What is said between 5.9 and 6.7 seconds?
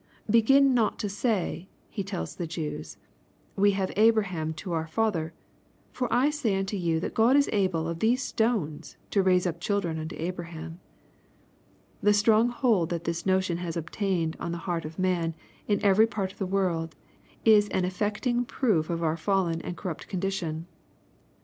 for I say